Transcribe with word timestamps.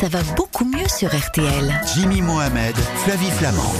ça 0.00 0.08
va 0.08 0.22
beaucoup 0.34 0.64
mieux 0.64 0.88
sur 0.88 1.08
RTL. 1.14 1.80
Jimmy 1.94 2.22
Mohamed, 2.22 2.74
Flavie 3.04 3.30
Flamand. 3.30 3.72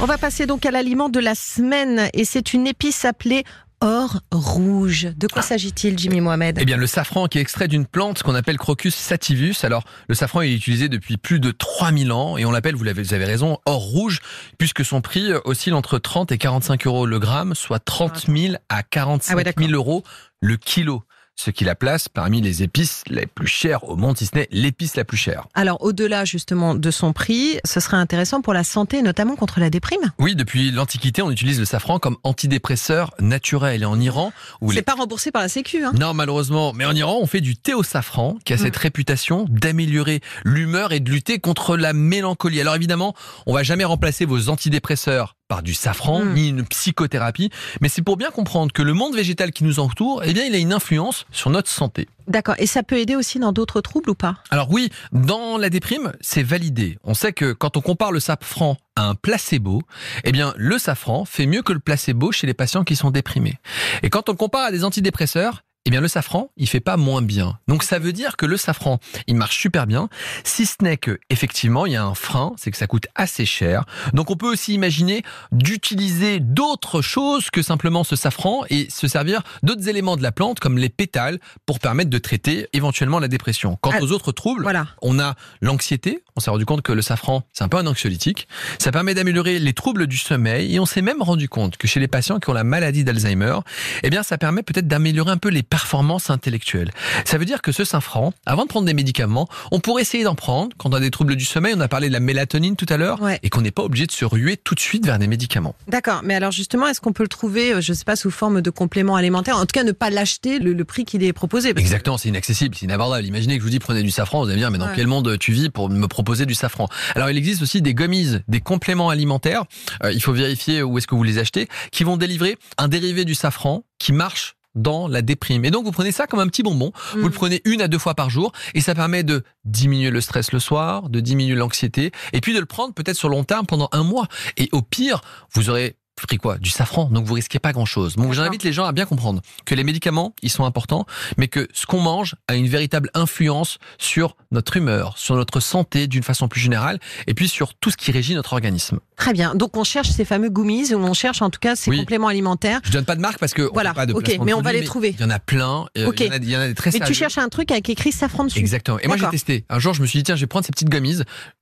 On 0.00 0.04
va 0.04 0.18
passer 0.18 0.44
donc 0.46 0.66
à 0.66 0.70
l'aliment 0.70 1.08
de 1.08 1.20
la 1.20 1.34
semaine 1.34 2.10
et 2.12 2.24
c'est 2.24 2.52
une 2.52 2.66
épice 2.66 3.04
appelée 3.06 3.44
or 3.80 4.20
rouge. 4.30 5.08
De 5.16 5.26
quoi 5.26 5.40
s'agit-il, 5.40 5.96
Jimmy 5.98 6.20
Mohamed? 6.20 6.58
Eh 6.60 6.64
bien, 6.64 6.76
le 6.76 6.86
safran 6.86 7.28
qui 7.28 7.38
est 7.38 7.40
extrait 7.40 7.68
d'une 7.68 7.86
plante 7.86 8.22
qu'on 8.22 8.34
appelle 8.34 8.58
Crocus 8.58 8.94
sativus. 8.94 9.54
Alors, 9.62 9.84
le 10.08 10.14
safran 10.14 10.42
est 10.42 10.52
utilisé 10.52 10.88
depuis 10.88 11.16
plus 11.16 11.40
de 11.40 11.50
3000 11.50 12.12
ans 12.12 12.36
et 12.36 12.44
on 12.44 12.50
l'appelle, 12.50 12.74
vous, 12.74 12.86
avez 12.86 13.24
raison, 13.24 13.58
or 13.64 13.80
rouge, 13.80 14.20
puisque 14.58 14.84
son 14.84 15.00
prix 15.00 15.32
oscille 15.44 15.74
entre 15.74 15.98
30 15.98 16.30
et 16.32 16.38
45 16.38 16.86
euros 16.86 17.06
le 17.06 17.18
gramme, 17.18 17.54
soit 17.54 17.78
30 17.78 18.26
000 18.26 18.54
à 18.68 18.82
45 18.82 19.32
Ah 19.32 19.36
ouais, 19.36 19.44
000 19.44 19.54
d'accord. 19.54 19.74
euros 19.74 20.04
le 20.40 20.56
kilo. 20.56 21.04
Ce 21.40 21.52
qui 21.52 21.62
la 21.64 21.76
place 21.76 22.08
parmi 22.08 22.40
les 22.40 22.64
épices 22.64 23.04
les 23.06 23.26
plus 23.26 23.46
chères 23.46 23.88
au 23.88 23.94
monde, 23.94 24.18
si 24.18 24.26
ce 24.26 24.34
n'est 24.34 24.48
l'épice 24.50 24.96
la 24.96 25.04
plus 25.04 25.16
chère. 25.16 25.46
Alors, 25.54 25.80
au-delà 25.84 26.24
justement 26.24 26.74
de 26.74 26.90
son 26.90 27.12
prix, 27.12 27.60
ce 27.64 27.78
serait 27.78 27.96
intéressant 27.96 28.40
pour 28.40 28.54
la 28.54 28.64
santé, 28.64 29.02
notamment 29.02 29.36
contre 29.36 29.60
la 29.60 29.70
déprime. 29.70 30.00
Oui, 30.18 30.34
depuis 30.34 30.72
l'Antiquité, 30.72 31.22
on 31.22 31.30
utilise 31.30 31.60
le 31.60 31.64
safran 31.64 32.00
comme 32.00 32.16
antidépresseur 32.24 33.14
naturel. 33.20 33.82
Et 33.82 33.86
en 33.86 34.00
Iran, 34.00 34.32
où 34.60 34.72
les 34.72 34.78
C'est 34.78 34.82
pas 34.82 34.94
remboursé 34.94 35.30
par 35.30 35.42
la 35.42 35.48
Sécu, 35.48 35.84
hein 35.84 35.92
Non, 35.96 36.12
malheureusement. 36.12 36.72
Mais 36.72 36.84
en 36.84 36.92
Iran, 36.96 37.18
on 37.22 37.26
fait 37.28 37.40
du 37.40 37.54
thé 37.56 37.72
au 37.72 37.84
safran, 37.84 38.36
qui 38.44 38.52
a 38.52 38.56
Mm. 38.56 38.58
cette 38.58 38.76
réputation 38.76 39.46
d'améliorer 39.48 40.20
l'humeur 40.44 40.90
et 40.92 40.98
de 40.98 41.08
lutter 41.08 41.38
contre 41.38 41.76
la 41.76 41.92
mélancolie. 41.92 42.60
Alors 42.60 42.74
évidemment, 42.74 43.14
on 43.46 43.54
va 43.54 43.62
jamais 43.62 43.84
remplacer 43.84 44.24
vos 44.24 44.48
antidépresseurs 44.48 45.36
par 45.48 45.62
du 45.62 45.74
safran, 45.74 46.24
Mm. 46.24 46.34
ni 46.34 46.48
une 46.50 46.64
psychothérapie. 46.64 47.50
Mais 47.80 47.88
c'est 47.88 48.02
pour 48.02 48.16
bien 48.16 48.30
comprendre 48.30 48.72
que 48.72 48.82
le 48.82 48.92
monde 48.92 49.14
végétal 49.16 49.50
qui 49.50 49.64
nous 49.64 49.80
entoure, 49.80 50.22
eh 50.24 50.32
bien, 50.32 50.44
il 50.44 50.54
a 50.54 50.58
une 50.58 50.72
influence 50.72 51.26
sur 51.32 51.50
notre 51.50 51.70
santé. 51.70 52.06
D'accord. 52.26 52.54
Et 52.58 52.66
ça 52.66 52.82
peut 52.82 52.98
aider 52.98 53.16
aussi 53.16 53.38
dans 53.38 53.52
d'autres 53.52 53.80
troubles 53.80 54.10
ou 54.10 54.14
pas? 54.14 54.36
Alors 54.50 54.70
oui, 54.70 54.90
dans 55.12 55.56
la 55.56 55.70
déprime, 55.70 56.12
c'est 56.20 56.42
validé. 56.42 56.98
On 57.02 57.14
sait 57.14 57.32
que 57.32 57.52
quand 57.52 57.76
on 57.78 57.80
compare 57.80 58.12
le 58.12 58.20
safran 58.20 58.76
à 58.96 59.04
un 59.08 59.14
placebo, 59.14 59.82
eh 60.24 60.32
bien, 60.32 60.52
le 60.56 60.76
safran 60.78 61.24
fait 61.24 61.46
mieux 61.46 61.62
que 61.62 61.72
le 61.72 61.78
placebo 61.80 62.30
chez 62.32 62.46
les 62.46 62.52
patients 62.54 62.84
qui 62.84 62.96
sont 62.96 63.10
déprimés. 63.10 63.56
Et 64.02 64.10
quand 64.10 64.28
on 64.28 64.32
le 64.32 64.36
compare 64.38 64.64
à 64.66 64.70
des 64.70 64.84
antidépresseurs, 64.84 65.62
eh 65.84 65.90
bien, 65.90 66.00
le 66.02 66.08
safran, 66.08 66.50
il 66.58 66.68
fait 66.68 66.80
pas 66.80 66.96
moins 66.98 67.22
bien. 67.22 67.58
Donc, 67.66 67.82
ça 67.82 67.98
veut 67.98 68.12
dire 68.12 68.36
que 68.36 68.44
le 68.44 68.56
safran, 68.58 68.98
il 69.26 69.36
marche 69.36 69.58
super 69.58 69.86
bien. 69.86 70.08
Si 70.44 70.66
ce 70.66 70.74
n'est 70.82 70.98
que, 70.98 71.18
effectivement, 71.30 71.86
il 71.86 71.92
y 71.92 71.96
a 71.96 72.04
un 72.04 72.14
frein, 72.14 72.52
c'est 72.58 72.70
que 72.70 72.76
ça 72.76 72.86
coûte 72.86 73.06
assez 73.14 73.46
cher. 73.46 73.84
Donc, 74.12 74.30
on 74.30 74.36
peut 74.36 74.50
aussi 74.52 74.74
imaginer 74.74 75.22
d'utiliser 75.50 76.40
d'autres 76.40 77.00
choses 77.02 77.50
que 77.50 77.62
simplement 77.62 78.04
ce 78.04 78.16
safran 78.16 78.62
et 78.70 78.88
se 78.90 79.08
servir 79.08 79.42
d'autres 79.62 79.88
éléments 79.88 80.16
de 80.16 80.22
la 80.22 80.32
plante, 80.32 80.60
comme 80.60 80.76
les 80.78 80.88
pétales, 80.90 81.38
pour 81.64 81.78
permettre 81.78 82.10
de 82.10 82.18
traiter 82.18 82.68
éventuellement 82.72 83.18
la 83.18 83.28
dépression. 83.28 83.76
Quant 83.80 83.92
Ah, 83.94 84.02
aux 84.02 84.12
autres 84.12 84.32
troubles, 84.32 84.62
Voilà. 84.62 84.88
on 85.02 85.18
a 85.18 85.34
l'anxiété. 85.60 86.22
On 86.38 86.40
s'est 86.40 86.50
rendu 86.50 86.64
compte 86.66 86.82
que 86.82 86.92
le 86.92 87.02
safran, 87.02 87.42
c'est 87.52 87.64
un 87.64 87.68
peu 87.68 87.78
un 87.78 87.86
anxiolytique. 87.88 88.46
Ça 88.78 88.92
permet 88.92 89.12
d'améliorer 89.12 89.58
les 89.58 89.72
troubles 89.72 90.06
du 90.06 90.16
sommeil. 90.16 90.72
Et 90.72 90.78
on 90.78 90.86
s'est 90.86 91.02
même 91.02 91.20
rendu 91.20 91.48
compte 91.48 91.76
que 91.76 91.88
chez 91.88 91.98
les 91.98 92.06
patients 92.06 92.38
qui 92.38 92.48
ont 92.48 92.52
la 92.52 92.62
maladie 92.62 93.02
d'Alzheimer, 93.02 93.56
eh 94.04 94.10
bien, 94.10 94.22
ça 94.22 94.38
permet 94.38 94.62
peut-être 94.62 94.86
d'améliorer 94.86 95.32
un 95.32 95.36
peu 95.36 95.48
les 95.48 95.64
performances 95.64 96.30
intellectuelles. 96.30 96.92
Ça 97.24 97.38
veut 97.38 97.44
dire 97.44 97.60
que 97.60 97.72
ce 97.72 97.82
safran, 97.82 98.32
avant 98.46 98.62
de 98.62 98.68
prendre 98.68 98.86
des 98.86 98.94
médicaments, 98.94 99.48
on 99.72 99.80
pourrait 99.80 100.02
essayer 100.02 100.22
d'en 100.22 100.36
prendre 100.36 100.76
quand 100.78 100.90
on 100.90 100.92
a 100.92 101.00
des 101.00 101.10
troubles 101.10 101.34
du 101.34 101.44
sommeil. 101.44 101.74
On 101.76 101.80
a 101.80 101.88
parlé 101.88 102.06
de 102.06 102.12
la 102.12 102.20
mélatonine 102.20 102.76
tout 102.76 102.86
à 102.88 102.96
l'heure. 102.98 103.20
Ouais. 103.20 103.40
Et 103.42 103.50
qu'on 103.50 103.62
n'est 103.62 103.72
pas 103.72 103.82
obligé 103.82 104.06
de 104.06 104.12
se 104.12 104.24
ruer 104.24 104.56
tout 104.56 104.76
de 104.76 104.80
suite 104.80 105.04
vers 105.04 105.18
des 105.18 105.26
médicaments. 105.26 105.74
D'accord. 105.88 106.20
Mais 106.22 106.36
alors 106.36 106.52
justement, 106.52 106.86
est-ce 106.86 107.00
qu'on 107.00 107.12
peut 107.12 107.24
le 107.24 107.28
trouver, 107.28 107.72
euh, 107.74 107.80
je 107.80 107.92
sais 107.92 108.04
pas, 108.04 108.14
sous 108.14 108.30
forme 108.30 108.60
de 108.62 108.70
complément 108.70 109.16
alimentaire? 109.16 109.56
En 109.56 109.62
tout 109.62 109.72
cas, 109.74 109.82
ne 109.82 109.90
pas 109.90 110.10
l'acheter 110.10 110.60
le, 110.60 110.72
le 110.72 110.84
prix 110.84 111.04
qu'il 111.04 111.24
est 111.24 111.32
proposé. 111.32 111.70
Exactement, 111.70 112.16
c'est 112.16 112.28
inaccessible, 112.28 112.76
c'est 112.78 112.84
inabordable. 112.86 113.26
Imaginez 113.26 113.54
que 113.56 113.62
je 113.62 113.64
vous 113.64 113.70
dis 113.70 113.80
prenez 113.80 114.04
du 114.04 114.12
safran, 114.12 114.38
vous 114.44 114.46
allez 114.50 114.54
me 114.54 114.60
dire 114.60 114.70
mais 114.70 114.78
dans 114.78 114.86
Ouais. 114.86 114.92
quel 114.94 115.06
monde 115.08 115.36
tu 115.40 115.50
vis 115.52 115.70
pour 115.70 115.88
me 115.88 116.06
proposer 116.06 116.27
du 116.36 116.54
safran 116.54 116.88
Alors 117.14 117.30
il 117.30 117.36
existe 117.36 117.62
aussi 117.62 117.82
des 117.82 117.94
gummies, 117.94 118.38
des 118.48 118.60
compléments 118.60 119.10
alimentaires, 119.10 119.64
euh, 120.04 120.12
il 120.12 120.22
faut 120.22 120.32
vérifier 120.32 120.82
où 120.82 120.98
est-ce 120.98 121.06
que 121.06 121.14
vous 121.14 121.22
les 121.22 121.38
achetez, 121.38 121.68
qui 121.90 122.04
vont 122.04 122.16
délivrer 122.16 122.56
un 122.76 122.88
dérivé 122.88 123.24
du 123.24 123.34
safran 123.34 123.84
qui 123.98 124.12
marche 124.12 124.54
dans 124.74 125.08
la 125.08 125.22
déprime. 125.22 125.64
Et 125.64 125.70
donc 125.70 125.84
vous 125.84 125.92
prenez 125.92 126.12
ça 126.12 126.26
comme 126.26 126.40
un 126.40 126.46
petit 126.46 126.62
bonbon, 126.62 126.92
Mm. 127.14 127.20
vous 127.20 127.26
le 127.26 127.32
prenez 127.32 127.62
une 127.64 127.80
à 127.80 127.88
deux 127.88 127.98
fois 127.98 128.14
par 128.14 128.30
jour 128.30 128.52
et 128.74 128.80
ça 128.80 128.94
permet 128.94 129.24
de 129.24 129.42
diminuer 129.64 130.10
le 130.10 130.20
stress 130.20 130.52
le 130.52 130.60
soir, 130.60 131.08
de 131.08 131.20
diminuer 131.20 131.56
l'anxiété 131.56 132.12
et 132.32 132.40
puis 132.40 132.54
de 132.54 132.60
le 132.60 132.66
prendre 132.66 132.94
peut-être 132.94 133.16
sur 133.16 133.28
long 133.28 133.44
terme 133.44 133.66
pendant 133.66 133.88
un 133.92 134.02
mois. 134.02 134.28
Et 134.56 134.68
au 134.72 134.82
pire, 134.82 135.20
vous 135.54 135.70
aurez 135.70 135.96
pris 136.26 136.36
quoi? 136.38 136.58
Du 136.58 136.70
safran, 136.70 137.04
donc 137.10 137.24
vous 137.24 137.34
risquez 137.34 137.58
pas 137.58 137.72
grand-chose. 137.72 138.16
Donc 138.16 138.32
j'invite 138.32 138.62
les 138.64 138.72
gens 138.72 138.84
à 138.84 138.92
bien 138.92 139.06
comprendre 139.06 139.40
que 139.64 139.74
les 139.74 139.84
médicaments, 139.84 140.34
ils 140.42 140.50
sont 140.50 140.64
importants, 140.64 141.06
mais 141.36 141.48
que 141.48 141.68
ce 141.72 141.86
qu'on 141.86 142.00
mange 142.00 142.34
a 142.48 142.54
une 142.56 142.68
véritable 142.68 143.10
influence 143.14 143.78
sur 143.98 144.36
notre 144.50 144.76
humeur, 144.76 145.16
sur 145.18 145.36
notre 145.36 145.60
santé 145.60 146.06
d'une 146.06 146.22
façon 146.22 146.48
plus 146.48 146.60
générale, 146.60 146.98
et 147.26 147.34
puis 147.34 147.48
sur 147.48 147.74
tout 147.74 147.90
ce 147.90 147.96
qui 147.96 148.10
régit 148.12 148.34
notre 148.34 148.52
organisme. 148.52 148.98
Très 149.16 149.32
bien. 149.32 149.54
Donc 149.54 149.76
on 149.76 149.84
cherche 149.84 150.10
ces 150.10 150.24
fameux 150.24 150.48
gummies, 150.48 150.94
ou 150.94 150.98
on 150.98 151.12
cherche 151.14 151.42
en 151.42 151.50
tout 151.50 151.58
cas 151.60 151.76
ces 151.76 151.90
Oui. 151.90 151.98
compléments 151.98 152.28
alimentaires. 152.28 152.80
Je 152.84 152.90
donne 152.92 153.04
pas 153.04 153.16
de 153.16 153.20
marque 153.20 153.38
parce 153.38 153.52
que 153.54 153.62
on 153.62 153.72
Voilà, 153.72 153.90
fait 153.90 153.96
pas 153.96 154.06
de 154.06 154.12
ok, 154.14 154.38
mais 154.44 154.52
on 154.52 154.58
va 154.58 154.62
produit, 154.64 154.80
les 154.80 154.86
trouver. 154.86 155.14
Il 155.18 155.20
y 155.20 155.24
en 155.24 155.30
a 155.30 155.38
plein. 155.38 155.86
euh, 155.98 156.06
Ok. 156.08 156.20
Il, 156.20 156.26
y 156.26 156.28
en 156.28 156.32
a, 156.32 156.36
il 156.36 156.50
y 156.50 156.56
en 156.56 156.60
a 156.60 156.68
des 156.68 156.74
très 156.74 156.90
Mais 156.90 156.98
tu 157.00 157.06
sérieux. 157.06 157.14
cherches 157.14 157.38
un 157.38 157.48
truc 157.48 157.70
avec 157.70 157.88
écrit 157.90 158.12
safran 158.12 158.44
dessus. 158.44 158.58
Exactement. 158.58 158.98
Et 159.00 159.08
moi 159.08 159.16
j'ai 159.16 159.28
testé. 159.28 159.64
Un 159.68 159.78
jour 159.78 159.92
je 159.94 160.02
me 160.02 160.06
suis 160.06 160.18
dit 160.20 160.22
tiens 160.24 160.36
je 160.36 160.40
vais 160.42 160.46
prendre 160.46 160.64
ces 160.64 160.72
petites 160.72 160.88
gummies, 160.88 161.14
je 161.14 161.18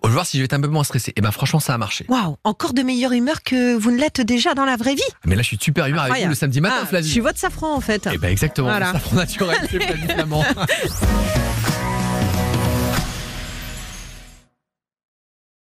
vais 0.08 0.12
voir 0.12 0.26
si 0.26 0.36
je 0.36 0.42
vais 0.42 0.44
être 0.44 0.52
un 0.52 0.60
peu 0.60 0.68
moins 0.68 0.84
stressé. 0.84 1.12
Et 1.16 1.20
ben 1.20 1.30
franchement 1.32 1.60
ça 1.60 1.74
a 1.74 1.78
marché. 1.78 2.04
Waouh, 2.08 2.36
encore 2.44 2.74
de 2.74 2.82
meilleure 2.82 3.12
humeur 3.12 3.42
que 3.42 3.74
vous 3.76 3.90
ne 3.90 3.98
l'êtes 3.98 4.20
déjà 4.20 4.45
dans 4.54 4.64
la 4.64 4.76
vraie 4.76 4.94
vie. 4.94 5.02
Mais 5.24 5.34
là 5.36 5.42
je 5.42 5.48
suis 5.48 5.58
super 5.60 5.86
humeur 5.86 6.04
avec 6.04 6.22
vous 6.22 6.28
le 6.30 6.34
samedi 6.34 6.60
matin 6.60 6.76
Ah, 6.82 6.86
Flavie. 6.86 7.06
je 7.06 7.12
suis 7.12 7.20
votre 7.20 7.38
safran 7.38 7.74
en 7.74 7.80
fait. 7.80 8.08
Eh 8.12 8.18
ben 8.18 8.28
exactement. 8.30 8.68
Voilà. 8.68 8.88
Le 8.88 8.92
safran 8.98 9.16
naturel, 9.16 9.58
c'est. 9.70 9.78